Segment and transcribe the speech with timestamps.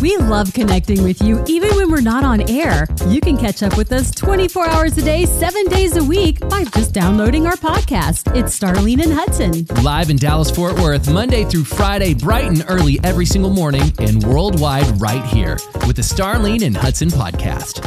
[0.00, 2.86] We love connecting with you even when we're not on air.
[3.06, 6.64] You can catch up with us 24 hours a day, seven days a week by
[6.64, 8.34] just downloading our podcast.
[8.36, 9.64] It's Starlene and Hudson.
[9.82, 14.22] Live in Dallas, Fort Worth, Monday through Friday, bright and early every single morning, and
[14.24, 15.56] worldwide right here
[15.86, 17.80] with the Starlene and Hudson podcast.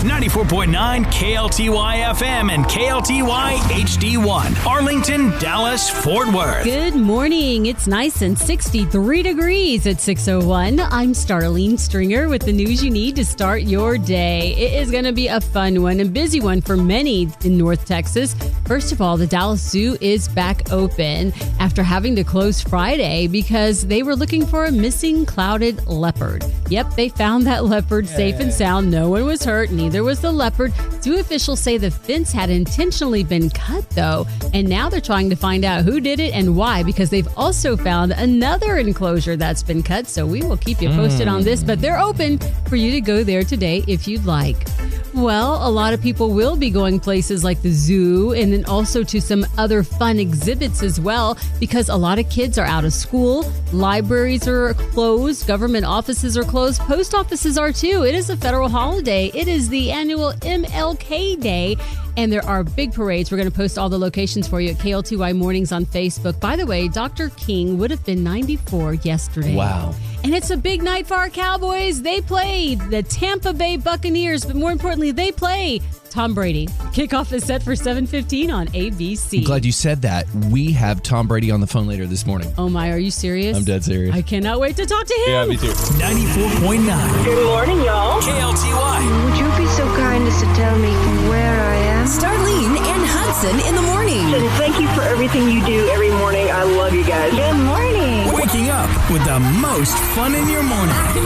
[0.00, 4.66] 94.9 KLTY FM and KLTY HD1.
[4.66, 6.64] Arlington, Dallas, Fort Worth.
[6.64, 7.66] Good morning.
[7.66, 10.80] It's nice and 63 degrees at 601.
[10.80, 14.54] I'm Starlene Stringer with the news you need to start your day.
[14.56, 17.84] It is going to be a fun one a busy one for many in North
[17.84, 18.34] Texas.
[18.64, 23.86] First of all, the Dallas Zoo is back open after having to close Friday because
[23.86, 26.42] they were looking for a missing clouded leopard.
[26.70, 28.90] Yep, they found that leopard safe and sound.
[28.90, 30.72] No one was hurt, neither was the leopard.
[31.02, 35.36] Zoo officials say the fence had intentionally been cut, though, and now they're trying to
[35.36, 39.82] find out who did it and why because they've also found another enclosure that's been
[39.82, 40.06] cut.
[40.06, 42.38] So we will keep you posted on this, but they're open
[42.68, 44.68] for you to go there today if you'd like.
[45.12, 49.02] Well, a lot of people will be going places like the zoo and then also
[49.02, 52.92] to some other fun exhibits as well because a lot of kids are out of
[52.92, 58.04] school, libraries are closed, government offices are closed, post offices are too.
[58.04, 59.32] It is a federal holiday.
[59.34, 61.76] It is the annual MLK Day
[62.16, 63.30] and there are big parades.
[63.30, 66.38] We're going to post all the locations for you at KLTY Mornings on Facebook.
[66.40, 67.30] By the way, Dr.
[67.30, 69.54] King would have been 94 yesterday.
[69.54, 69.94] Wow.
[70.22, 72.02] And it's a big night for our Cowboys.
[72.02, 76.66] They played the Tampa Bay Buccaneers, but more importantly, they play Tom Brady.
[76.92, 79.38] Kickoff is set for 7:15 on ABC.
[79.38, 80.26] I'm glad you said that.
[80.50, 82.52] We have Tom Brady on the phone later this morning.
[82.58, 83.56] oh my, are you serious?
[83.56, 84.14] I'm dead serious.
[84.14, 85.30] I cannot wait to talk to him.
[85.30, 85.68] Yeah, me too.
[85.68, 88.20] 94.9 Good morning, y'all.
[88.20, 89.24] KLTY.
[89.24, 90.90] Would you be so kind as to tell me
[91.30, 92.06] where I am?
[92.10, 94.34] Starlene and Hudson in the morning.
[94.34, 96.50] And thank you for everything you do every morning.
[96.50, 97.30] I love you guys.
[97.30, 98.32] Good morning.
[98.34, 100.96] Waking up with the most fun in your morning.
[101.14, 101.22] Good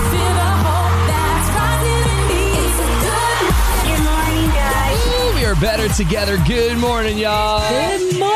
[4.04, 5.34] morning, guys.
[5.34, 6.36] We are better together.
[6.46, 7.66] Good morning, y'all.
[7.70, 8.33] Good morning.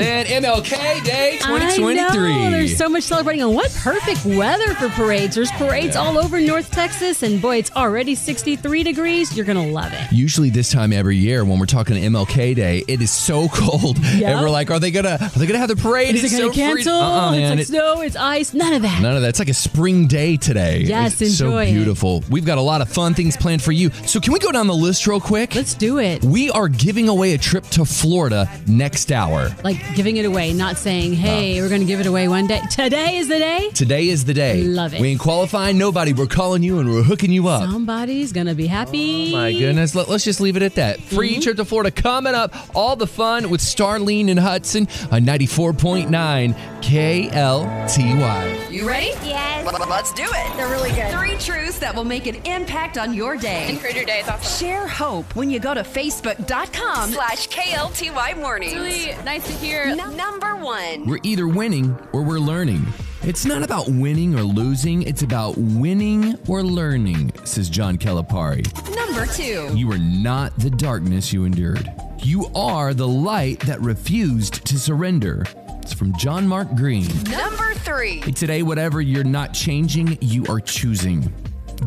[0.00, 1.44] And MLK Day 2023.
[1.44, 1.58] I
[1.94, 2.08] know.
[2.08, 2.50] 2023.
[2.50, 3.42] There's so much celebrating.
[3.42, 5.34] And what perfect weather for parades.
[5.34, 7.22] There's parades all over North Texas.
[7.22, 9.36] And boy, it's already 63 degrees.
[9.36, 10.10] You're going to love it.
[10.12, 14.22] Usually this time every year when we're talking MLK Day, it is so cold, Yep.
[14.22, 15.18] and we're like, "Are they gonna?
[15.20, 16.14] Are they gonna have the parade?
[16.14, 16.92] Is it going to so cancel?
[16.94, 17.58] Uh-uh, man.
[17.58, 19.02] it's It- like snow, it's ice, none of that.
[19.02, 19.28] None of that.
[19.28, 20.80] It's like a spring day today.
[20.82, 21.72] Yes, it's enjoy so it.
[21.72, 22.24] beautiful.
[22.30, 23.90] We've got a lot of fun things planned for you.
[24.06, 25.54] So can we go down the list real quick?
[25.54, 26.24] Let's do it.
[26.24, 29.54] we are giving away a trip to Florida next hour.
[29.64, 32.60] Like giving it away, not saying, hey, we're going to give it away one day.
[32.70, 33.70] Today is the day.
[33.74, 34.62] Today is the day.
[34.62, 35.00] Love it.
[35.00, 36.12] We ain't qualifying nobody.
[36.12, 37.68] We're calling you and we're hooking you up.
[37.70, 39.32] Somebody's going to be happy.
[39.34, 39.94] Oh my goodness.
[39.94, 41.00] Let, us just leave it at that.
[41.00, 41.40] Free mm-hmm.
[41.40, 42.54] trip to Florida coming up.
[42.74, 48.72] All the fun with Starlene and Hudson on 94.9 KLTY.
[48.72, 49.06] You ready?
[49.24, 49.52] Yes.
[49.92, 50.56] Let's do it.
[50.56, 51.12] They're really good.
[51.12, 53.68] Three truths that will make an impact on your day.
[53.70, 54.20] Improve your day.
[54.20, 54.66] It's awesome.
[54.66, 58.72] Share hope when you go to facebook.com slash KLTY mornings.
[58.72, 59.71] It's really nice to hear.
[59.80, 61.06] N- number one.
[61.06, 62.86] We're either winning or we're learning.
[63.22, 68.64] It's not about winning or losing, it's about winning or learning, says John Calipari.
[68.94, 69.70] Number two.
[69.76, 71.90] You are not the darkness you endured.
[72.18, 75.44] You are the light that refused to surrender.
[75.82, 77.06] It's from John Mark Green.
[77.24, 78.20] Number three.
[78.20, 81.32] Today, whatever you're not changing, you are choosing.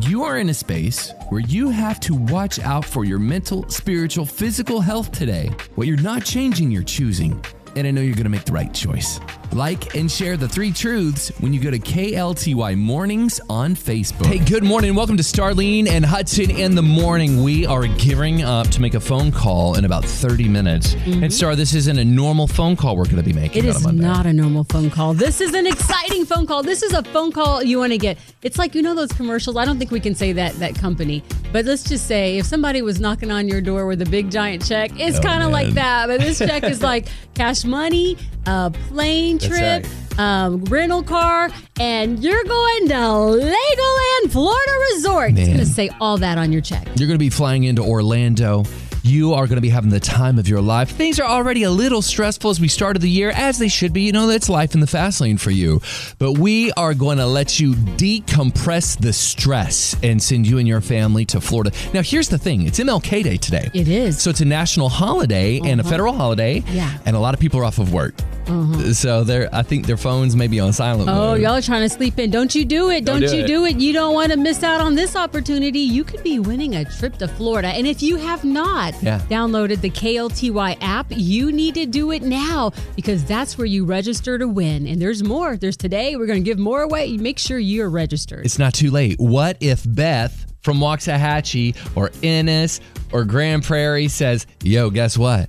[0.02, 4.26] You are in a space where you have to watch out for your mental, spiritual,
[4.26, 5.50] physical health today.
[5.74, 7.42] What you're not changing, you're choosing.
[7.76, 9.20] And I know you're going to make the right choice.
[9.52, 14.26] Like and share the three truths when you go to KLTY Mornings on Facebook.
[14.26, 14.94] Hey, good morning.
[14.94, 17.42] Welcome to Starlene and Hudson in the morning.
[17.42, 20.94] We are gearing up to make a phone call in about 30 minutes.
[20.94, 21.24] Mm-hmm.
[21.24, 23.64] And, Star, this isn't a normal phone call we're going to be making.
[23.64, 25.14] It is on a not a normal phone call.
[25.14, 26.62] This is an exciting phone call.
[26.62, 28.18] This is a phone call you want to get.
[28.42, 29.56] It's like you know those commercials.
[29.56, 32.82] I don't think we can say that that company, but let's just say if somebody
[32.82, 35.68] was knocking on your door with a big giant check, it's Oh, kind of like
[35.74, 36.08] that.
[36.08, 39.86] But this check is like cash money, a plane trip.
[40.18, 45.32] Um, rental car, and you're going to Legoland Florida Resort.
[45.32, 45.46] It's Man.
[45.48, 46.86] going to say all that on your check.
[46.96, 48.64] You're going to be flying into Orlando.
[49.06, 50.90] You are going to be having the time of your life.
[50.90, 54.02] Things are already a little stressful as we started the year, as they should be.
[54.02, 55.80] You know, that's life in the fast lane for you.
[56.18, 60.80] But we are going to let you decompress the stress and send you and your
[60.80, 61.70] family to Florida.
[61.94, 63.70] Now, here's the thing it's MLK Day today.
[63.72, 64.20] It is.
[64.20, 65.90] So it's a national holiday and a uh-huh.
[65.90, 66.64] federal holiday.
[66.66, 66.98] Yeah.
[67.06, 68.14] And a lot of people are off of work.
[68.48, 68.92] Uh-huh.
[68.92, 71.08] So they're I think their phones may be on silent.
[71.08, 71.40] Oh, mode.
[71.40, 72.30] y'all are trying to sleep in.
[72.30, 73.04] Don't you do it.
[73.04, 73.46] Don't, Don't do you it.
[73.46, 73.76] do it.
[73.76, 75.80] You don't want to miss out on this opportunity.
[75.80, 77.68] You could be winning a trip to Florida.
[77.68, 79.20] And if you have not Yeah.
[79.28, 84.38] downloaded the KLTY app, you need to do it now because that's where you register
[84.38, 84.86] to win.
[84.86, 85.56] And there's more.
[85.56, 86.16] There's today.
[86.16, 87.16] We're going to give more away.
[87.16, 88.44] Make sure you're registered.
[88.44, 89.16] It's not too late.
[89.18, 92.80] What if Beth from Waxahachie or Ennis
[93.12, 95.48] or Grand Prairie says, "Yo, guess what?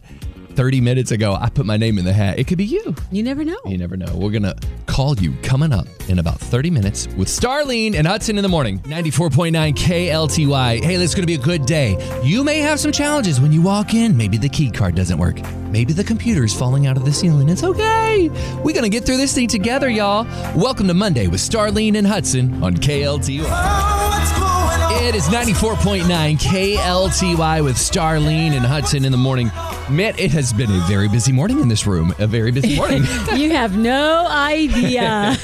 [0.57, 2.39] 30 minutes ago, I put my name in the hat.
[2.39, 2.95] It could be you.
[3.12, 3.59] you never know.
[3.68, 4.12] You never know.
[4.15, 4.57] We're going to
[4.88, 8.80] call you coming up in about 30 minutes with Starlene and Hudson in the morning.
[8.80, 10.83] 94.9 KLTY.
[10.83, 11.95] Hey, this is going to be a good day.
[12.24, 14.18] You may have some challenges when you walk in.
[14.18, 15.39] Maybe the key card doesn't work.
[15.69, 17.50] Maybe the computer's falling out of the ceiling.
[17.50, 18.30] It's okay.
[18.63, 20.25] We're going to get through this thing together, y'all.
[20.56, 23.45] Welcome to Monday with Starlene and Hudson on KLTY.
[23.48, 24.47] Oh,
[25.00, 26.04] It is 94.9
[26.38, 29.52] KLTY with Starlene and Hudson in the morning.
[29.90, 32.14] Man, it has been a very busy morning in this room.
[32.20, 33.04] A very busy morning.
[33.36, 35.38] you have no idea.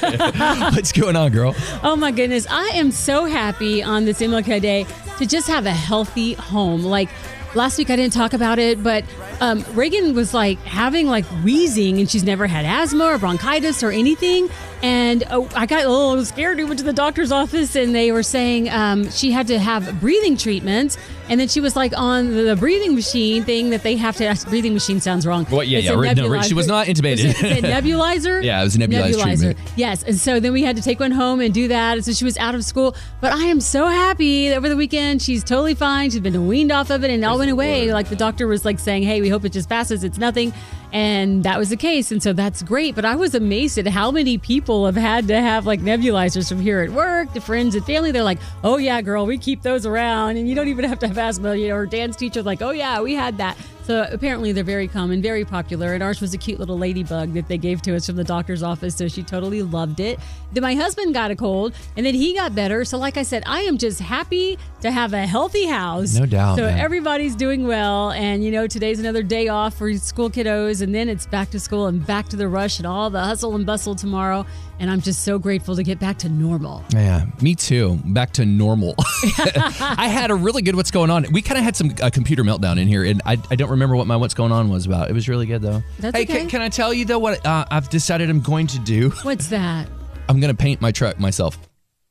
[0.74, 1.54] What's going on, girl?
[1.82, 2.46] Oh my goodness.
[2.50, 4.86] I am so happy on this MLK Day
[5.18, 6.82] to just have a healthy home.
[6.82, 7.08] Like
[7.54, 9.04] last week I didn't talk about it, but
[9.40, 13.90] um, Reagan was like having like wheezing and she's never had asthma or bronchitis or
[13.90, 14.48] anything.
[14.82, 16.58] And oh, I got a little scared.
[16.58, 19.98] We went to the doctor's office and they were saying um, she had to have
[20.00, 20.98] breathing treatments.
[21.30, 24.36] And then she was like on the breathing machine thing that they have to.
[24.50, 25.46] Breathing machine sounds wrong.
[25.46, 25.68] What?
[25.68, 25.94] Yeah, It's yeah.
[25.94, 27.14] a Ri- no, she was not intubated.
[27.14, 28.44] Is it, is it nebulizer?
[28.44, 29.22] Yeah, it was a nebulizer.
[29.22, 29.58] treatment.
[29.74, 31.96] Yes, and so then we had to take one home and do that.
[31.96, 32.94] And so she was out of school.
[33.22, 36.10] But I am so happy that over the weekend she's totally fine.
[36.10, 37.90] She's been weaned off of it and it all went away.
[37.90, 40.04] Like the doctor was like saying, "Hey, we hope it just passes.
[40.04, 40.52] It's nothing."
[40.94, 42.94] And that was the case, and so that's great.
[42.94, 46.60] But I was amazed at how many people have had to have like nebulizers from
[46.60, 48.12] here at work, to friends and family.
[48.12, 51.08] They're like, "Oh yeah, girl, we keep those around, and you don't even have to
[51.08, 54.52] have asthma." You know, or dance teacher's like, "Oh yeah, we had that." So apparently
[54.52, 55.92] they're very common, very popular.
[55.92, 58.62] And ours was a cute little ladybug that they gave to us from the doctor's
[58.62, 58.94] office.
[58.96, 60.18] So she totally loved it.
[60.54, 62.86] Then my husband got a cold and then he got better.
[62.86, 66.14] So like I said, I am just happy to have a healthy house.
[66.14, 66.78] No doubt, So man.
[66.78, 68.10] everybody's doing well.
[68.12, 70.80] And you know, today's another day off for school kiddos.
[70.84, 73.56] And then it's back to school and back to the rush and all the hustle
[73.56, 74.44] and bustle tomorrow.
[74.78, 76.84] And I'm just so grateful to get back to normal.
[76.92, 77.98] Yeah, me too.
[78.04, 78.94] Back to normal.
[79.80, 81.26] I had a really good what's going on.
[81.32, 83.96] We kind of had some uh, computer meltdown in here, and I, I don't remember
[83.96, 85.08] what my what's going on was about.
[85.08, 85.82] It was really good though.
[85.98, 86.40] That's hey, okay.
[86.40, 89.10] can, can I tell you though what uh, I've decided I'm going to do?
[89.22, 89.88] What's that?
[90.28, 91.58] I'm going to paint my truck myself.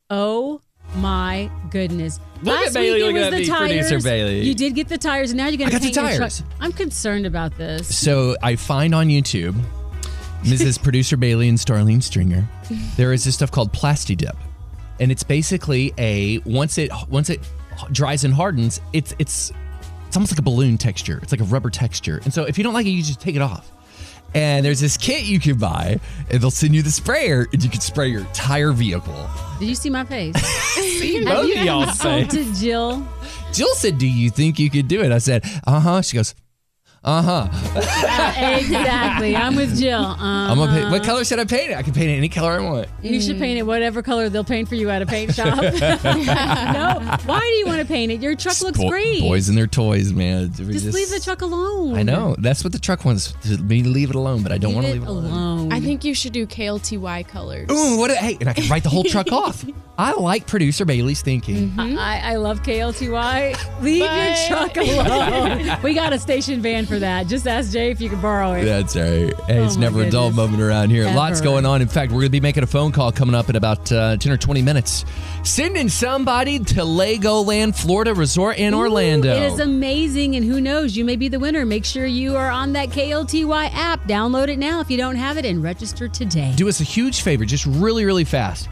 [0.09, 0.61] Oh
[0.95, 2.19] my goodness.
[2.42, 3.88] Look Last Bailey, week it was the tires.
[3.88, 4.42] producer Bailey.
[4.42, 6.40] You did get the tires, and now you're going to got the paint your tires.
[6.40, 6.50] truck.
[6.60, 7.95] I'm concerned about this.
[7.95, 9.60] So I find on YouTube,
[10.42, 10.81] Mrs.
[10.84, 12.48] Producer Bailey and Starlene Stringer,
[12.98, 14.36] there is this stuff called Plasti Dip,
[15.00, 17.40] and it's basically a once it once it
[17.92, 19.51] dries and hardens, it's it's
[20.07, 21.19] it's almost like a balloon texture.
[21.24, 23.36] It's like a rubber texture, and so if you don't like it, you just take
[23.36, 23.72] it off.
[24.35, 26.00] And there's this kit you can buy,
[26.30, 29.30] and they'll send you the sprayer, and you can spray your entire vehicle.
[29.59, 30.35] Did you see my face?
[30.74, 32.21] See both y'all say.
[32.21, 33.07] insulted Jill?
[33.53, 36.33] Jill said, "Do you think you could do it?" I said, "Uh huh." She goes,
[37.03, 39.35] "Uh huh." Uh, exactly.
[39.35, 40.00] I'm with Jill.
[40.00, 40.91] Uh, I'm gonna paint.
[40.91, 41.77] What color should I paint it?
[41.77, 42.88] I can paint it any color I want.
[43.01, 45.57] you should paint it whatever color they'll paint for you at a paint shop.
[45.61, 47.17] no.
[47.25, 48.21] Why do you want to paint it?
[48.21, 49.21] Your truck looks Bo- great.
[49.21, 50.51] Boys and their toys, man.
[50.57, 51.95] We just, leave the truck alone.
[51.95, 52.35] I know.
[52.39, 54.94] That's what the truck wants me to leave it alone, but I don't want to
[54.94, 55.25] leave it alone.
[55.31, 55.73] alone.
[55.73, 57.69] I think you should do KLTY colors.
[57.71, 58.11] Ooh, what?
[58.11, 59.65] A, hey, and I can write the whole truck off.
[59.97, 61.71] I like producer Bailey's thinking.
[61.77, 63.81] I, I love KLTY.
[63.81, 65.77] Leave your truck alone.
[65.83, 67.28] we got a station van for that.
[67.28, 68.66] Just ask Jay if you can borrow it.
[68.66, 69.34] That's right.
[69.48, 71.06] Hey, it's Oh my never a dull moment around here.
[71.06, 71.81] Lots going on.
[71.81, 74.18] In fact, we're going to be making a phone call coming up in about uh,
[74.18, 75.06] 10 or 20 minutes.
[75.44, 79.35] Sending somebody to Legoland Florida Resort in Orlando.
[79.35, 81.66] It is amazing, and who knows, you may be the winner.
[81.66, 84.04] Make sure you are on that KLTY app.
[84.04, 86.54] Download it now if you don't have it and register today.
[86.56, 88.69] do us a huge favor, just really, really fast.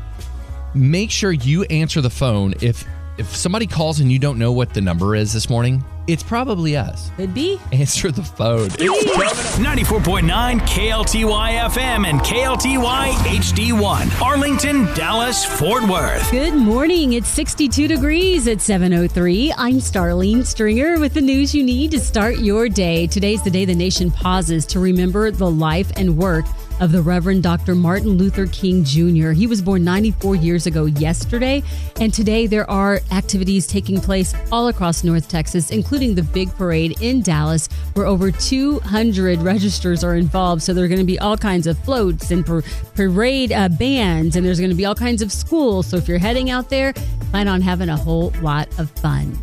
[0.74, 2.86] Make sure you answer the phone if
[3.22, 5.84] if somebody calls and you don't know what the number is this morning.
[6.08, 7.12] It's probably us.
[7.16, 7.60] Could be.
[7.72, 8.70] Answer the phone.
[8.70, 14.22] 94.9 KLTY FM and KLTY HD1.
[14.22, 16.32] Arlington, Dallas, Fort Worth.
[16.32, 17.13] Good morning.
[17.13, 19.54] It's 62 degrees at 7:03.
[19.56, 23.06] I'm Starlene Stringer with the news you need to start your day.
[23.06, 26.46] Today's the day the nation pauses to remember the life and work
[26.82, 27.76] of the Reverend Dr.
[27.76, 29.32] Martin Luther King Jr.
[29.32, 31.62] He was born 94 years ago yesterday,
[32.00, 37.00] and today there are activities taking place all across North Texas, including the big parade
[37.00, 40.64] in Dallas, where over 200 registers are involved.
[40.64, 42.64] So there are going to be all kinds of floats and par-
[42.96, 45.86] parade uh, bands, and there's going to be all kinds of schools.
[45.86, 46.94] So if you're heading out there,
[47.30, 49.38] plan on having a whole lot of fun.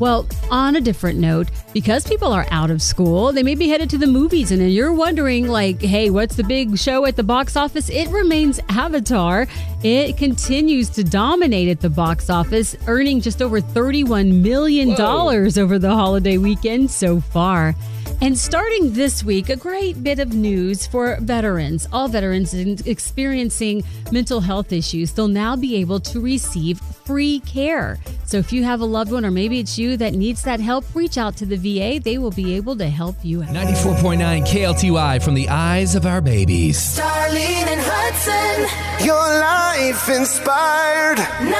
[0.00, 3.90] Well, on a different note, because people are out of school, they may be headed
[3.90, 7.22] to the movies, and then you're wondering, like, hey, what's the big show at the
[7.22, 7.90] box office?
[7.90, 9.46] It remains Avatar.
[9.82, 15.94] It continues to dominate at the box office, earning just over $31 million over the
[15.94, 17.74] holiday weekend so far.
[18.22, 21.88] And starting this week, a great bit of news for veterans.
[21.90, 22.52] All veterans
[22.86, 27.98] experiencing mental health issues, they'll now be able to receive free care.
[28.26, 30.84] So if you have a loved one or maybe it's you that needs that help,
[30.94, 31.98] reach out to the VA.
[31.98, 33.48] They will be able to help you out.
[33.48, 36.78] 94.9 KLTY from the eyes of our babies.
[36.78, 39.06] Starlene and Hudson.
[39.06, 41.16] Your life inspired.
[41.16, 41.50] 94.9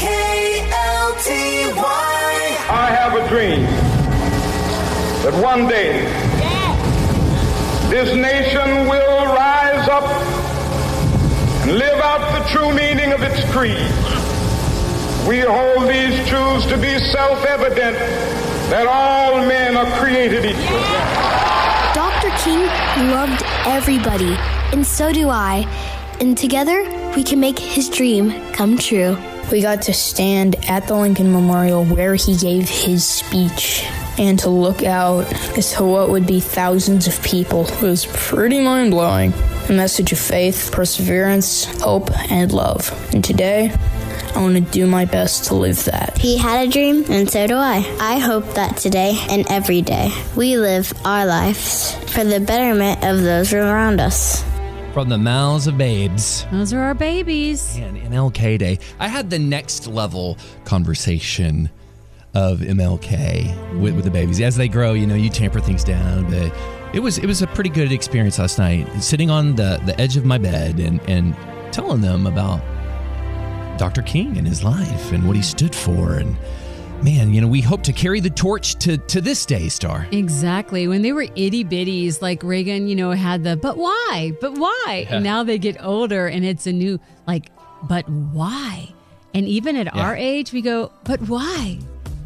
[0.00, 1.82] KLTY.
[2.70, 3.71] I have a dream
[5.22, 6.02] that one day
[7.88, 10.02] this nation will rise up
[11.62, 13.92] and live out the true meaning of its creed.
[15.28, 17.96] We hold these truths to be self evident
[18.68, 20.80] that all men are created equal.
[21.94, 22.30] Dr.
[22.42, 22.66] King
[23.12, 24.34] loved everybody,
[24.72, 25.68] and so do I.
[26.18, 26.82] And together,
[27.14, 29.16] we can make his dream come true.
[29.52, 33.86] We got to stand at the Lincoln Memorial where he gave his speech
[34.18, 35.24] and to look out
[35.56, 39.32] as to what would be thousands of people it was pretty mind blowing.
[39.68, 42.90] A message of faith, perseverance, hope, and love.
[43.14, 43.74] And today,
[44.34, 46.16] I want to do my best to live that.
[46.18, 47.84] He had a dream, and so do I.
[48.00, 53.22] I hope that today and every day we live our lives for the betterment of
[53.22, 54.44] those around us
[54.92, 56.46] from the mouths of babes.
[56.52, 57.76] Those are our babies.
[57.76, 58.78] And MLK Day.
[59.00, 61.70] I had the next level conversation
[62.34, 64.40] of MLK with, with the babies.
[64.40, 66.54] As they grow, you know, you tamper things down, but
[66.94, 68.86] it was it was a pretty good experience last night.
[69.02, 71.36] Sitting on the, the edge of my bed and, and
[71.72, 72.60] telling them about
[73.78, 74.02] Dr.
[74.02, 76.36] King and his life and what he stood for and
[77.02, 80.06] man, you know, we hope to carry the torch to, to this day, Star.
[80.12, 80.86] Exactly.
[80.86, 84.32] When they were itty bitties, like Reagan, you know, had the, but why?
[84.40, 85.06] But why?
[85.08, 85.16] Yeah.
[85.16, 87.50] And now they get older and it's a new, like,
[87.82, 88.92] but why?
[89.34, 90.00] And even at yeah.
[90.00, 91.78] our age, we go, but why?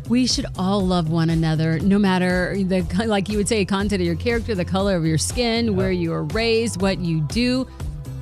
[0.08, 4.06] We should all love one another, no matter the, like you would say, content of
[4.06, 5.70] your character, the color of your skin, yeah.
[5.72, 7.66] where you were raised, what you do.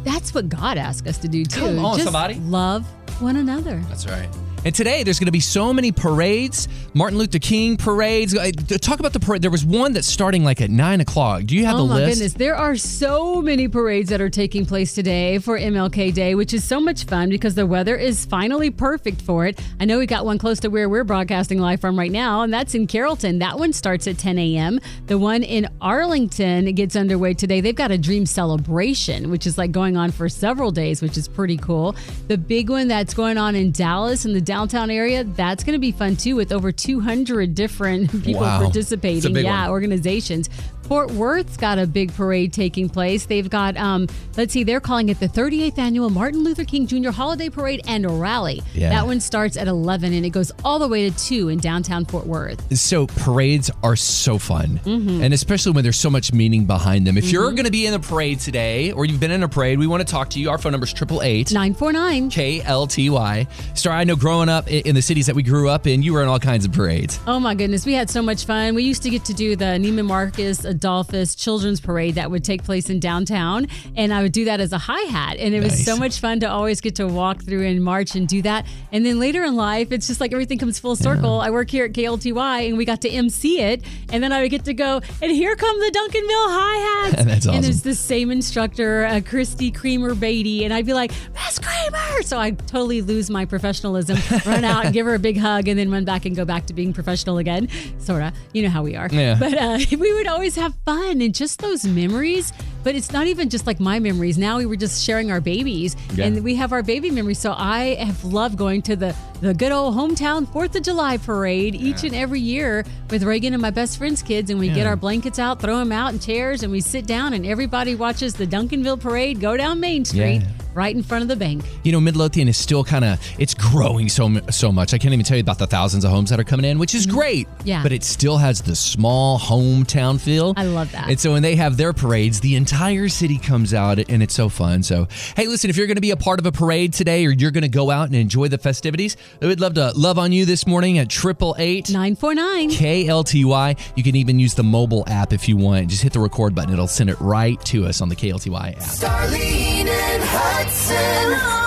[0.04, 1.60] That's what God asked us to do too.
[1.60, 2.34] Come on, Just somebody.
[2.34, 2.86] Love
[3.20, 3.82] one another.
[3.88, 4.28] That's right.
[4.64, 8.34] And today there's going to be so many parades, Martin Luther King parades.
[8.80, 9.42] Talk about the parade.
[9.42, 11.44] There was one that's starting like at nine o'clock.
[11.44, 11.96] Do you have oh the list?
[11.96, 16.14] Oh my goodness, there are so many parades that are taking place today for MLK
[16.14, 19.60] Day, which is so much fun because the weather is finally perfect for it.
[19.80, 22.52] I know we got one close to where we're broadcasting live from right now, and
[22.52, 23.40] that's in Carrollton.
[23.40, 24.80] That one starts at 10 a.m.
[25.08, 27.60] The one in Arlington gets underway today.
[27.60, 31.28] They've got a dream celebration, which is like going on for several days, which is
[31.28, 31.94] pretty cool.
[32.28, 35.80] The big one that's going on in Dallas and the downtown area, that's going to
[35.80, 38.60] be fun too, with over 200 different people wow.
[38.60, 39.34] participating.
[39.34, 39.70] Yeah, one.
[39.70, 40.48] organizations.
[40.84, 43.24] Fort Worth's got a big parade taking place.
[43.24, 44.06] They've got, um,
[44.36, 47.10] let's see, they're calling it the 38th annual Martin Luther King Jr.
[47.10, 48.62] Holiday Parade and Rally.
[48.74, 48.90] Yeah.
[48.90, 52.04] That one starts at 11 and it goes all the way to 2 in downtown
[52.04, 52.76] Fort Worth.
[52.76, 55.22] So parades are so fun, mm-hmm.
[55.22, 57.16] and especially when there's so much meaning behind them.
[57.16, 57.32] If mm-hmm.
[57.32, 59.86] you're going to be in a parade today or you've been in a parade, we
[59.86, 60.50] want to talk to you.
[60.50, 63.76] Our phone number is 888 949 KLTY.
[63.78, 66.22] Star, I know growing up in the cities that we grew up in, you were
[66.22, 67.20] in all kinds of parades.
[67.26, 68.74] Oh my goodness, we had so much fun.
[68.74, 72.64] We used to get to do the Neiman Marcus Adolphus Children's Parade that would take
[72.64, 73.66] place in downtown.
[73.96, 75.36] And I would do that as a hi hat.
[75.38, 75.72] And it nice.
[75.72, 78.66] was so much fun to always get to walk through and march and do that.
[78.92, 81.38] And then later in life, it's just like everything comes full circle.
[81.38, 81.46] Yeah.
[81.46, 83.82] I work here at KLTY and we got to MC it.
[84.10, 87.24] And then I would get to go, and here come the Duncanville hi hats.
[87.24, 87.56] That's awesome.
[87.56, 90.64] And it's the same instructor, uh, Christy Creamer Beatty.
[90.64, 92.22] And I'd be like, Miss Creamer.
[92.22, 95.78] So I totally lose my professionalism, run out and give her a big hug, and
[95.78, 97.68] then run back and go back to being professional again.
[97.98, 98.32] Sort of.
[98.52, 99.08] You know how we are.
[99.10, 99.36] Yeah.
[99.38, 102.52] But uh, we would always have fun and just those memories.
[102.82, 104.36] But it's not even just like my memories.
[104.36, 106.26] Now we were just sharing our babies, yeah.
[106.26, 107.38] and we have our baby memories.
[107.38, 111.74] So I have loved going to the the good old hometown Fourth of July parade
[111.74, 111.88] yeah.
[111.88, 114.74] each and every year with Reagan and my best friend's kids, and we yeah.
[114.74, 117.94] get our blankets out, throw them out in chairs, and we sit down, and everybody
[117.94, 120.42] watches the Duncanville parade go down Main Street
[120.74, 121.64] right in front of the bank.
[121.84, 124.92] You know, Midlothian is still kind of it's growing so so much.
[124.92, 126.94] I can't even tell you about the thousands of homes that are coming in, which
[126.94, 127.16] is mm-hmm.
[127.16, 127.48] great.
[127.64, 127.82] Yeah.
[127.82, 130.54] But it still has the small hometown feel.
[130.56, 131.08] I love that.
[131.08, 134.48] And so when they have their parades, the entire city comes out and it's so
[134.48, 134.82] fun.
[134.82, 137.30] So, hey, listen, if you're going to be a part of a parade today or
[137.30, 140.32] you're going to go out and enjoy the festivities, we would love to love on
[140.32, 143.78] you this morning at 888 949 KLTY.
[143.96, 145.88] You can even use the mobile app if you want.
[145.88, 146.72] Just hit the record button.
[146.72, 148.82] It'll send it right to us on the KLTY app.
[148.82, 151.60] Starlene and Hudson.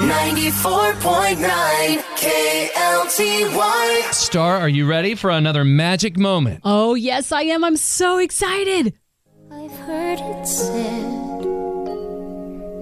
[0.00, 4.12] 94.9 KLTY.
[4.12, 6.60] Star, are you ready for another magic moment?
[6.64, 7.62] Oh, yes, I am.
[7.62, 8.94] I'm so excited.
[9.52, 11.04] I've heard it said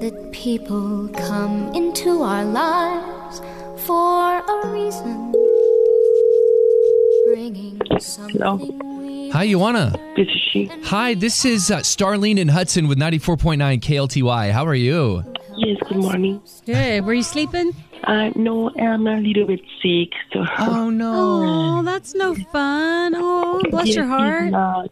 [0.01, 3.41] that people come into our lives
[3.87, 5.33] for a reason,
[7.27, 9.31] bringing something.
[9.33, 9.93] Hi, Ioana.
[10.17, 10.67] This is she.
[10.85, 14.51] Hi, this is uh, Starlene and Hudson with 94.9 KLTY.
[14.53, 15.25] How are you?
[15.57, 16.41] Yes, good morning.
[16.67, 17.05] Good.
[17.05, 17.73] Were you sleeping?
[18.05, 20.11] Uh, no, I'm a little bit sick.
[20.33, 20.45] So.
[20.59, 21.79] Oh, no.
[21.79, 23.15] Oh, that's no fun.
[23.17, 24.45] Oh, bless Yes, your heart.
[24.45, 24.91] It's not.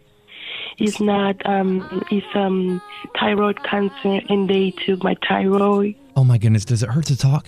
[0.78, 1.46] It's not.
[1.46, 2.80] Um, it's um
[3.18, 5.94] thyroid cancer, and they took my thyroid.
[6.16, 6.64] Oh, my goodness.
[6.64, 7.46] Does it hurt to talk?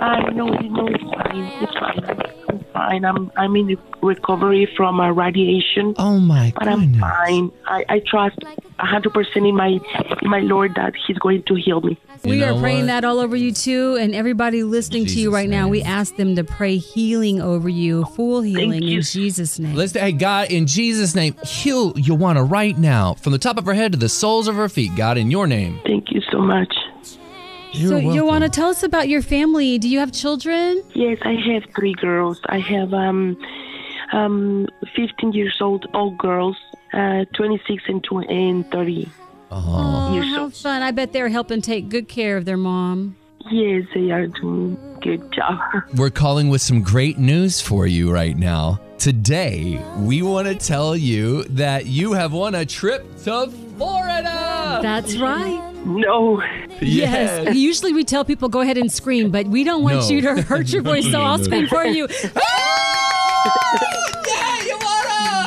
[0.00, 1.52] I know, no, it's fine.
[1.60, 2.34] It's fine.
[2.48, 3.04] I'm fine.
[3.04, 5.94] I'm I'm in recovery from uh, radiation.
[5.98, 6.58] Oh, my god.
[6.58, 7.52] But I'm fine.
[7.66, 8.38] I, I trust
[8.78, 9.78] 100% in my
[10.22, 11.98] in my Lord that He's going to heal me.
[12.24, 12.86] We are praying what?
[12.86, 15.68] that all over you too, and everybody listening to you Jesus' right now.
[15.68, 18.96] We ask them to pray healing over you, full healing you.
[18.96, 19.74] in Jesus' name.
[19.74, 23.74] Let's, hey, God, in Jesus' name, heal Ioana right now from the top of her
[23.74, 24.92] head to the soles of her feet.
[24.96, 25.80] God, in your name.
[25.84, 26.74] Thank you so much.
[27.74, 28.12] You're so, welcome.
[28.14, 29.78] you want to tell us about your family?
[29.78, 30.82] Do you have children?
[30.94, 32.40] Yes, I have three girls.
[32.46, 33.36] I have um,
[34.12, 36.56] um, 15 years old, all girls,
[36.92, 39.10] uh, 26 and, tw- and 30.
[39.50, 39.62] Oh.
[39.66, 40.82] Oh, You're how so- fun!
[40.82, 43.16] I bet they're helping take good care of their mom.
[43.50, 45.58] Yes, they are doing good job.
[45.96, 48.80] We're calling with some great news for you right now.
[48.98, 54.78] Today, we want to tell you that you have won a trip to Florida.
[54.82, 55.60] That's right.
[55.84, 56.40] no,
[56.80, 57.54] Yes.
[57.54, 60.08] Usually we tell people go ahead and scream, but we don't want No.
[60.08, 62.08] you to hurt your voice, so I'll scream for you.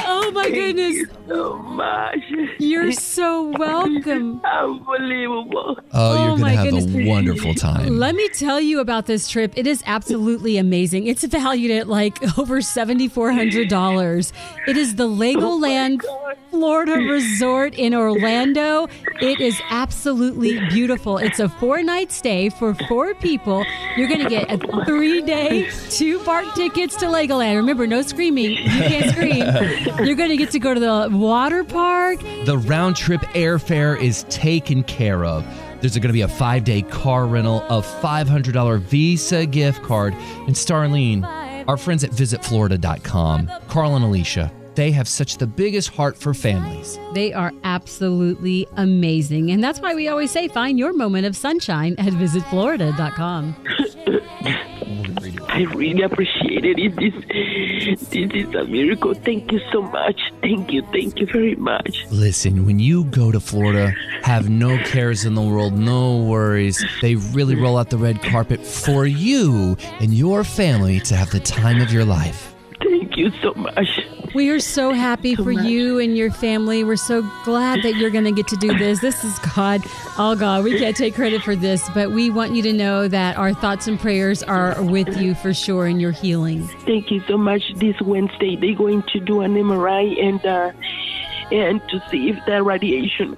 [0.09, 1.09] Oh my goodness.
[1.27, 2.19] so much.
[2.59, 4.39] You're so welcome.
[4.45, 5.77] Unbelievable.
[5.93, 6.95] Oh, you're Oh, going my to have goodness.
[6.95, 7.97] a wonderful time.
[7.97, 9.53] Let me tell you about this trip.
[9.55, 11.07] It is absolutely amazing.
[11.07, 14.31] It's valued at like over $7,400.
[14.67, 16.01] It is the oh Legoland
[16.57, 18.87] Florida Resort in Orlando.
[19.21, 21.19] It is absolutely beautiful.
[21.19, 23.63] It's a four night stay for four people.
[23.95, 27.57] You're going to get a three day, two park tickets to Legoland.
[27.57, 28.51] Remember, no screaming.
[28.51, 30.05] You can't scream.
[30.05, 32.19] You're going to get to go to the water park.
[32.45, 35.45] The round trip airfare is taken care of.
[35.81, 40.15] There's going to be a five day car rental, a $500 Visa gift card,
[40.47, 41.23] and Starlene,
[41.67, 46.99] our friends at visitflorida.com, Carl and Alicia, they have such the biggest heart for families.
[47.13, 49.49] They are absolutely amazing.
[49.51, 53.55] And that's why we always say find your moment of sunshine at visitflorida.com.
[55.49, 56.77] I really appreciate it.
[56.77, 59.15] It is, this is a miracle.
[59.15, 60.21] Thank you so much.
[60.41, 60.83] Thank you.
[60.91, 62.05] Thank you very much.
[62.11, 66.85] Listen, when you go to Florida, have no cares in the world, no worries.
[67.01, 71.39] They really roll out the red carpet for you and your family to have the
[71.39, 72.53] time of your life.
[72.79, 74.01] Thank you so much.
[74.33, 76.83] We are so happy for you and your family.
[76.83, 78.99] We're so glad that you're going to get to do this.
[78.99, 79.81] This is God.
[80.17, 83.37] Oh, God, we can't take credit for this, but we want you to know that
[83.37, 86.67] our thoughts and prayers are with you for sure in your healing.
[86.85, 87.73] Thank you so much.
[87.75, 90.71] This Wednesday, they're going to do an MRI and uh,
[91.51, 93.37] and to see if that radiation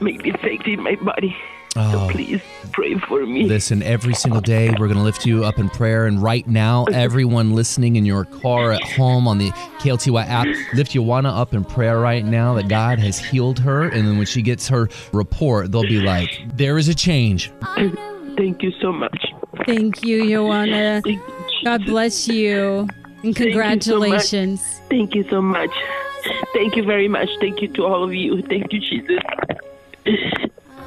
[0.00, 1.36] may be affecting my body.
[1.76, 2.08] Oh.
[2.08, 2.40] So please
[2.72, 3.44] pray for me.
[3.44, 6.06] Listen, every single day we're going to lift you up in prayer.
[6.06, 10.92] And right now, everyone listening in your car, at home, on the KLTY app, lift
[10.92, 13.84] Ioana up in prayer right now that God has healed her.
[13.84, 17.52] And then when she gets her report, they'll be like, there is a change.
[18.36, 19.32] Thank you so much.
[19.66, 21.00] Thank you, Joanna.
[21.02, 22.88] Thank you, God bless you.
[23.22, 24.30] And Thank you so much.
[24.30, 24.80] congratulations.
[24.88, 25.70] Thank you so much.
[26.52, 27.28] Thank you very much.
[27.40, 28.42] Thank you to all of you.
[28.42, 29.20] Thank you, Jesus.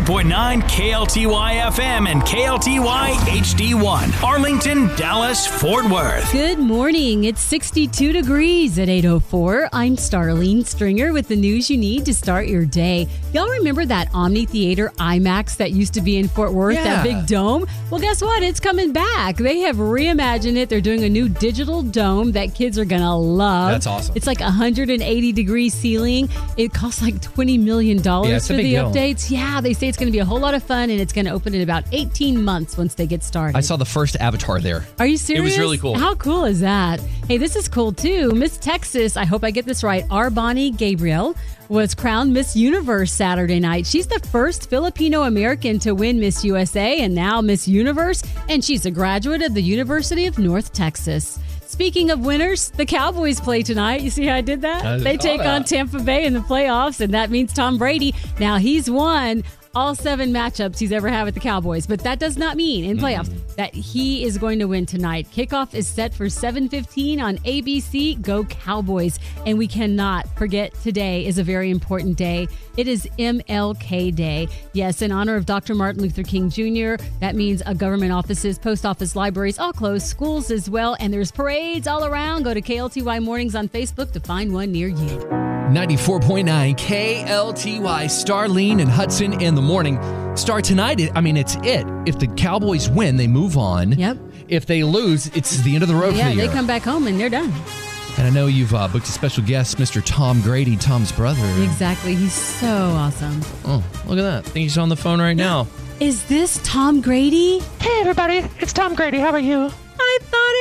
[0.00, 4.22] 94.9 KLTY FM and KLTY HD1.
[4.22, 6.32] Arlington, Dallas, Fort Worth.
[6.32, 7.24] Good morning.
[7.24, 9.68] It's 62 degrees at 804.
[9.74, 13.08] I'm Starlene Stringer with the news you need to start your day.
[13.32, 17.26] Y'all remember that Omni Theater IMAX that used to be in Fort Worth, that big
[17.26, 17.64] dome?
[17.88, 18.42] Well, guess what?
[18.42, 19.36] It's coming back.
[19.36, 20.68] They have reimagined it.
[20.68, 23.70] They're doing a new digital dome that kids are going to love.
[23.70, 24.14] That's awesome.
[24.16, 26.28] It's like 180 degree ceiling.
[26.56, 28.90] It costs like $20 million Yeah, for the deal.
[28.92, 29.30] updates.
[29.30, 29.40] Yeah.
[29.54, 31.24] Yeah, they say it's going to be a whole lot of fun and it's going
[31.26, 33.56] to open in about 18 months once they get started.
[33.56, 34.84] I saw the first Avatar there.
[34.98, 35.40] Are you serious?
[35.40, 35.96] It was really cool.
[35.96, 37.00] How cool is that?
[37.28, 38.32] Hey, this is cool too.
[38.32, 40.06] Miss Texas, I hope I get this right.
[40.08, 41.36] R'Bonney Gabriel
[41.70, 43.86] was crowned Miss Universe Saturday night.
[43.86, 48.86] She's the first Filipino American to win Miss USA and now Miss Universe, and she's
[48.86, 51.38] a graduate of the University of North Texas.
[51.64, 54.00] Speaking of winners, the Cowboys play tonight.
[54.00, 54.84] You see how I did that?
[54.84, 55.62] I they take on.
[55.62, 58.16] Tampa Bay in the playoffs, and that means Tom Brady.
[58.40, 62.36] Now he's won all seven matchups he's ever had with the Cowboys, but that does
[62.36, 65.28] not mean in playoffs that he is going to win tonight.
[65.32, 68.20] Kickoff is set for 7:15 on ABC.
[68.20, 69.18] Go Cowboys!
[69.46, 72.48] And we cannot forget today is a very important day.
[72.76, 74.48] It is MLK Day.
[74.72, 75.74] Yes, in honor of Dr.
[75.74, 77.02] Martin Luther King Jr.
[77.20, 81.30] That means uh, government offices, post office, libraries, all closed, schools as well, and there's
[81.30, 82.44] parades all around.
[82.44, 85.39] Go to KLTY Mornings on Facebook to find one near you.
[85.74, 89.98] 94.9 KLTY, Starlene and Hudson in the morning.
[90.36, 91.00] Star tonight.
[91.14, 91.86] I mean, it's it.
[92.06, 93.92] If the Cowboys win, they move on.
[93.92, 94.18] Yep.
[94.48, 96.52] If they lose, it's the end of the road Yeah, for the they year.
[96.52, 97.52] come back home and they're done.
[98.18, 100.02] and I know you've uh, booked a special guest, Mr.
[100.04, 101.44] Tom Grady, Tom's brother.
[101.62, 102.16] Exactly.
[102.16, 103.40] He's so awesome.
[103.64, 104.38] Oh, look at that.
[104.38, 105.68] I think he's on the phone right now.
[106.00, 107.60] Is this Tom Grady?
[107.80, 108.38] Hey, everybody.
[108.58, 109.18] It's Tom Grady.
[109.18, 109.70] How are you?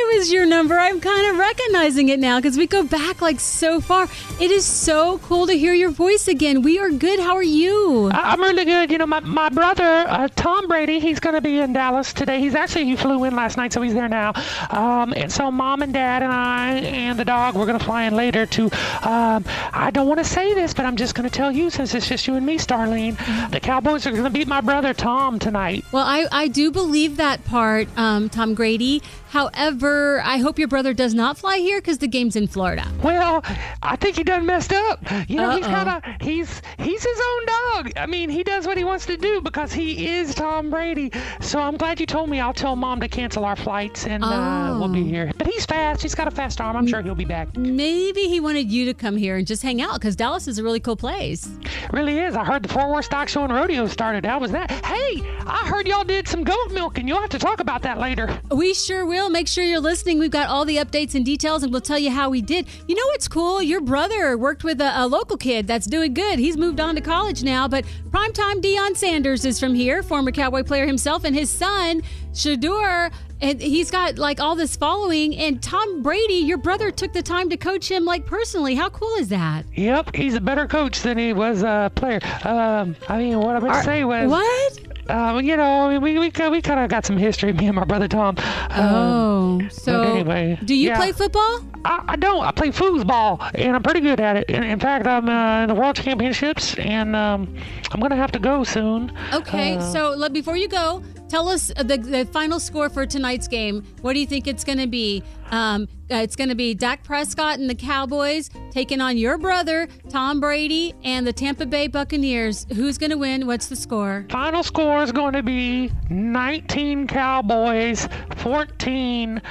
[0.09, 0.75] I thought it was your number.
[0.75, 4.07] I'm kind of recognizing it now because we go back like so far.
[4.39, 6.63] It is so cool to hear your voice again.
[6.63, 7.19] We are good.
[7.19, 8.09] How are you?
[8.11, 8.89] I- I'm really good.
[8.89, 12.39] You know, my, my brother, uh, Tom Brady, he's going to be in Dallas today.
[12.39, 14.33] He's actually, he flew in last night, so he's there now.
[14.71, 18.05] Um, and so mom and dad and I and the dog, we're going to fly
[18.05, 18.63] in later to,
[19.03, 21.93] um, I don't want to say this, but I'm just going to tell you since
[21.93, 23.15] it's just you and me, Starlene.
[23.51, 25.85] The Cowboys are going to beat my brother, Tom, tonight.
[25.91, 29.03] Well, I, I do believe that part, um, Tom Grady.
[29.29, 32.85] However, I hope your brother does not fly here because the game's in Florida.
[33.03, 33.41] Well,
[33.83, 34.99] I think he done messed up.
[35.29, 35.71] You know, he's Uh-oh.
[35.73, 37.91] kind of he's he's his own dog.
[37.97, 41.11] I mean, he does what he wants to do because he is Tom Brady.
[41.41, 42.39] So I'm glad you told me.
[42.39, 45.03] I'll tell mom to cancel our flights and uh, we'll be Oh.
[45.03, 45.31] here.
[45.37, 46.01] But he's fast.
[46.01, 46.75] He's got a fast arm.
[46.75, 47.55] I'm sure he'll be back.
[47.57, 50.63] Maybe he wanted you to come here and just hang out because Dallas is a
[50.63, 51.49] really cool place.
[51.91, 52.35] Really is.
[52.35, 54.25] I heard the Fort Worth Stock Show and Rodeo started.
[54.25, 54.71] How was that?
[54.85, 57.07] Hey, I heard y'all did some goat milking.
[57.07, 58.39] you'll have to talk about that later.
[58.51, 59.29] We sure will.
[59.29, 60.19] Make sure you're listening.
[60.19, 62.67] We've got all the updates and details, and we'll tell you how we did.
[62.87, 63.59] You know what's cool?
[63.59, 66.37] Your brother worked with a, a local kid that's doing good.
[66.37, 70.61] He's moved on to college now, but primetime Deion Sanders is from here, former Cowboy
[70.61, 73.11] player himself, and his son, Shedeur.
[73.41, 75.35] And he's got like all this following.
[75.37, 78.75] And Tom Brady, your brother, took the time to coach him like personally.
[78.75, 79.65] How cool is that?
[79.73, 82.19] Yep, he's a better coach than he was a player.
[82.43, 84.88] Um, I mean, what I meant to say was what?
[85.09, 88.07] Uh, you know, we we we kind of got some history, me and my brother
[88.07, 88.35] Tom.
[88.71, 90.97] Oh, so anyway, do you yeah.
[90.97, 91.65] play football?
[91.85, 92.43] I, I don't.
[92.45, 94.49] I play foosball, and I'm pretty good at it.
[94.49, 97.55] In, in fact, I'm uh, in the World Championships, and um,
[97.91, 99.11] I'm gonna have to go soon.
[99.33, 103.47] Okay, Uh, so let, before you go, tell us the, the final score for tonight's
[103.47, 103.83] game.
[104.01, 105.23] What do you think it's going to be?
[105.51, 109.87] Um, uh, it's going to be Dak Prescott and the Cowboys taking on your brother,
[110.09, 112.65] Tom Brady, and the Tampa Bay Buccaneers.
[112.75, 113.45] Who's going to win?
[113.47, 114.25] What's the score?
[114.29, 118.07] Final score is going to be 19 Cowboys,
[118.37, 119.41] 14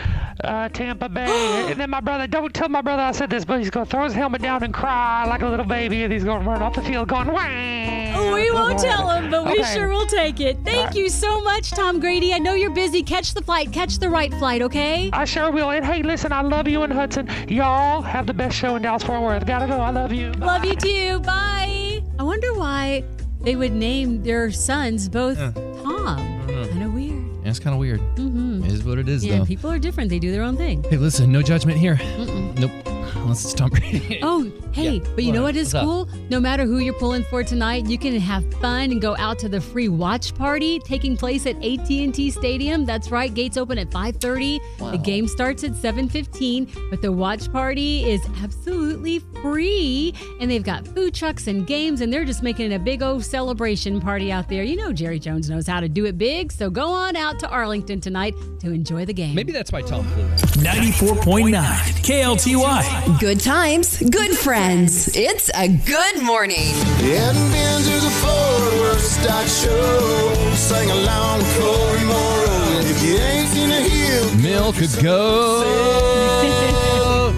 [0.44, 1.26] uh, Tampa Bay.
[1.70, 3.90] and then my brother, don't tell my brother I said this, but he's going to
[3.90, 6.62] throw his helmet down and cry like a little baby, and he's going to run
[6.62, 8.34] off the field going, wah!
[8.34, 9.74] We won't tell him, but we Okay.
[9.74, 10.58] sure will take it.
[10.64, 12.32] Thank you so much, Tom Grady.
[12.32, 13.02] I know you're busy.
[13.02, 13.72] Catch the flight.
[13.72, 15.11] Catch the right flight, okay?
[15.12, 15.70] I sure will.
[15.70, 17.29] And hey, listen, I love you and Hudson.
[17.48, 19.46] Y'all have the best show in Dallas Fort Worth.
[19.46, 19.79] Gotta go.
[19.81, 20.33] I love you.
[20.33, 21.20] Love you too.
[21.20, 22.03] Bye.
[22.18, 23.05] I wonder why
[23.40, 25.53] they would name their sons both Yeah.
[25.53, 26.18] Tom.
[26.48, 27.24] Kind of weird.
[27.44, 28.01] Yeah, it's kind of weird.
[28.16, 28.64] Mm-hmm.
[28.64, 29.44] It is what it is, Yeah, though.
[29.44, 30.11] people are different.
[30.11, 30.83] They do their own thing.
[30.85, 31.96] Hey, listen, no judgment here.
[31.96, 32.59] Mm-mm.
[32.59, 32.72] Nope.
[33.16, 34.21] Unless it's Tom Brady.
[34.23, 35.09] Oh, hey, Yeah.
[35.14, 35.55] but you know What?
[35.55, 35.85] what is What's up?
[35.85, 36.09] cool?
[36.31, 39.49] No matter who you're pulling for tonight, you can have fun and go out to
[39.49, 42.85] the free watch party taking place at AT&T Stadium.
[42.85, 44.61] That's right, gates open at 5:30.
[44.90, 50.87] The game starts at 7:15, but the watch party is absolutely free and they've got
[50.87, 54.49] food trucks and games and they're just making it a big old celebration party out
[54.49, 54.62] there.
[54.62, 57.49] You know Jerry Jones knows how to do it big, so go on out to
[57.49, 59.35] Arlington tonight to enjoy the game.
[59.35, 60.25] Maybe that's why Tom flew.
[60.62, 61.53] 94.9
[62.03, 62.97] KLTY.
[63.20, 65.08] Good times, good friends.
[65.16, 66.74] It's a good morning.
[66.98, 67.50] Hadn't
[67.84, 70.34] to the Fort Worth Stock Show.
[70.54, 72.80] Sing along, Cory Morrow.
[72.80, 75.62] If you ain't seen a hill, Milk a go.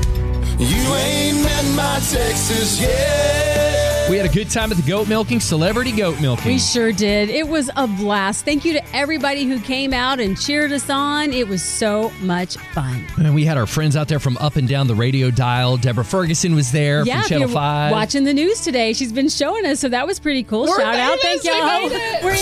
[0.59, 3.80] you ain't met my Texas yet.
[4.11, 6.49] We had a good time at the goat milking, celebrity goat milking.
[6.49, 7.31] We sure did.
[7.31, 8.45] It was a blast.
[8.45, 11.33] Thank you to everybody who came out and cheered us on.
[11.33, 13.07] It was so much fun.
[13.19, 15.77] And we had our friends out there from up and down the radio dial.
[15.77, 17.93] Deborah Ferguson was there yeah, from Channel 5.
[17.93, 20.65] watching the news today, she's been showing us, so that was pretty cool.
[20.65, 21.17] We're Shout out.
[21.21, 21.45] Thank famous.
[21.45, 21.89] We y'all.
[21.89, 22.25] made it.
[22.25, 22.33] We're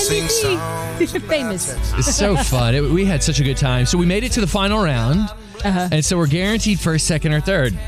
[1.21, 1.29] MVP.
[1.29, 1.77] famous.
[1.99, 2.77] It's so fun.
[2.77, 3.85] It- we had such a good time.
[3.85, 5.21] So we made it to the final round.
[5.63, 5.89] Uh-huh.
[5.93, 7.79] And so we're guaranteed first, second, or third.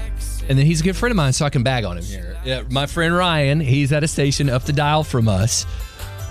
[0.50, 2.36] And then he's a good friend of mine, so I can bag on him here.
[2.44, 5.64] Yeah, my friend Ryan, he's at a station up the dial from us.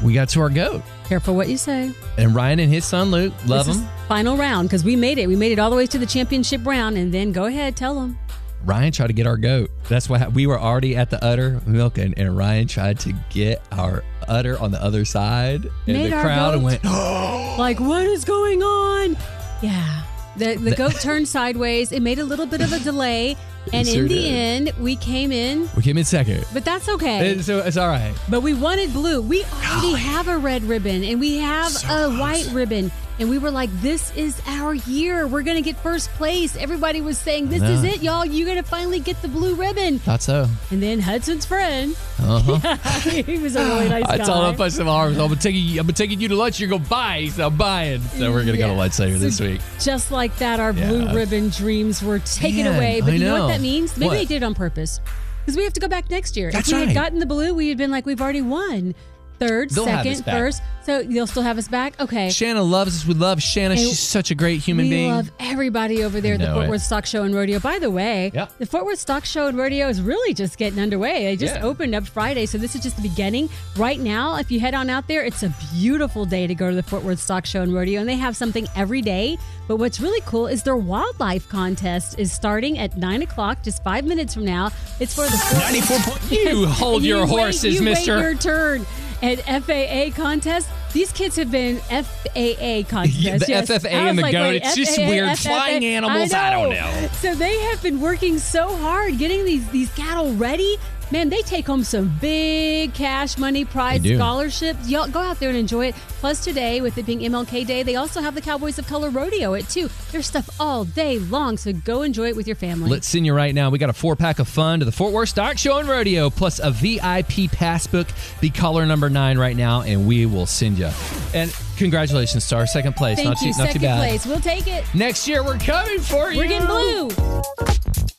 [0.03, 0.83] We got to our goat.
[1.05, 1.91] Careful what you say.
[2.17, 3.89] And Ryan and his son Luke, love This is him.
[4.09, 5.27] final round because we made it.
[5.27, 7.95] We made it all the way to the championship round, and then go ahead, tell
[7.95, 8.17] them.
[8.65, 9.71] Ryan tried to get our goat.
[9.87, 14.03] That's what we were already at the udder milking, and Ryan tried to get our
[14.27, 15.63] udder on the other side.
[15.87, 16.63] And Made the our crowd goat.
[16.63, 16.83] went,
[17.57, 19.15] like, what is going on?
[19.61, 20.03] Yeah.
[20.35, 21.91] The, the The- goat turned sideways.
[21.93, 23.37] It made a little bit of a delay.
[23.73, 24.67] And sure in the did.
[24.67, 26.45] end, we came in, we came in second.
[26.53, 27.29] but that's okay.
[27.29, 28.13] It's, it's all right.
[28.29, 29.21] But we wanted blue.
[29.21, 32.91] We already have a red ribbon and we have a white ribbon.
[33.19, 35.27] And we were like, this is our year.
[35.27, 36.55] We're going to get first place.
[36.55, 38.23] Everybody was saying, this is it, y'all.
[38.25, 39.99] You're going to finally get the blue ribbon.
[39.99, 40.47] Thought so.
[40.71, 42.77] And then Hudson's friend, Uh-huh.
[43.09, 44.23] he was a really nice I guy.
[44.23, 45.17] told him I punched some arms.
[45.17, 45.81] I'm you.
[45.81, 46.61] I'm taking you to lunch.
[46.61, 47.19] You're gonna buy.
[47.19, 47.99] He said, I'm buying.
[48.01, 48.77] So we're gonna go to Yeah.
[48.77, 49.59] lunch later So this week.
[49.81, 53.01] Just like that, our blue ribbon dreams were taken Man, away.
[53.01, 53.47] But I you know.
[53.47, 53.97] what that means?
[53.97, 54.13] Maybe What?
[54.15, 55.01] they did it on purpose.
[55.45, 56.51] Because we have to go back next year.
[56.51, 56.87] That's if we right.
[56.89, 58.93] had gotten the blue, we had been like, we've already won.
[59.39, 60.35] Third, They'll have second, back.
[60.35, 60.61] first.
[60.83, 61.99] So you'll still have us back?
[61.99, 62.29] Okay.
[62.29, 63.05] Shanna loves us.
[63.07, 63.77] We love Shanna.
[63.77, 64.91] She's such a great human being.
[64.91, 65.11] we being.
[65.11, 66.69] love everybody over there at the know Fort it.
[66.69, 67.59] Worth Stock Show and Rodeo.
[67.59, 68.47] By the way, Yeah.
[68.57, 71.25] the Fort Worth Stock Show and Rodeo is really just getting underway.
[71.25, 71.63] They just Yeah.
[71.63, 73.49] opened up Friday, so this is just the beginning.
[73.77, 76.75] Right now, if you head on out there, it's a beautiful day to go to
[76.75, 79.37] the Fort Worth Stock Show and Rodeo, and they have something every day.
[79.67, 84.05] But what's really cool is their wildlife contest is starting at nine o'clock, just five
[84.05, 84.71] minutes from now.
[84.99, 86.31] It's for the 94 point.
[86.31, 88.15] You hold your wait- horses, you mister.
[88.15, 88.85] Wait your turn.
[89.21, 93.17] At FAA contest, these kids have been FAA contests.
[93.17, 93.69] Yeah, the yes.
[93.69, 95.29] FFA and the like, goat, it's just weird.
[95.29, 95.47] FFA.
[95.47, 97.09] Flying animals, I don't know.
[97.13, 100.77] So they have been working so hard getting these these cattle ready.
[101.11, 104.87] Man, they take home some big cash money prize scholarships.
[104.87, 105.95] Y'all go out there and enjoy it.
[106.19, 109.55] Plus, today, with it being MLK Day, they also have the Cowboys of Color Rodeo
[109.55, 109.89] at too.
[110.11, 112.91] There's stuff all day long, so go enjoy it with your family.
[112.91, 113.71] Let's send you right now.
[113.71, 116.29] We got a four pack of fun to the Fort Worth Stock Show and Rodeo,
[116.29, 118.07] plus a VIP passbook.
[118.39, 120.91] Be caller number nine right now, and we will send you.
[121.33, 122.67] And congratulations, Star.
[122.67, 123.17] Second place.
[123.17, 123.51] Thank not you.
[123.53, 123.97] too, not Second too bad.
[123.97, 124.25] place.
[124.27, 124.85] We'll take it.
[124.93, 126.37] Next year, we're coming for you.
[126.37, 128.18] We're getting blue.